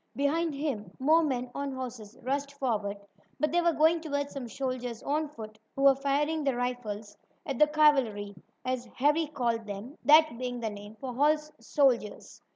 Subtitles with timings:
[0.15, 2.97] Behind him more men on horses rushed forward,
[3.39, 7.59] but they were going toward some soldiers on foot, who were firing their rifles at
[7.59, 8.33] the "cavalry,"
[8.65, 12.41] as Harry called them, that being the name for horse soldiers.